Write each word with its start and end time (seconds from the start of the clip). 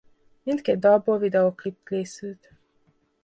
Mindkét 0.43 0.79
dalból 0.79 1.17
videóklip 1.19 1.83
készült. 1.85 2.51